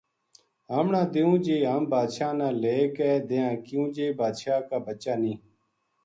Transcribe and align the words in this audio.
ہمنا 0.73 1.01
دیوں 1.13 1.35
جی 1.45 1.55
ہم 1.71 1.81
بادشاہ 1.93 2.31
نا 2.39 2.47
لے 2.61 2.77
کے 2.95 3.09
دیاں 3.29 3.53
کیوں 3.65 3.85
جی 3.95 4.05
بادشاہ 4.19 4.57
کا 4.69 4.77
بچہ 4.87 5.13
نیہہ 5.21 5.37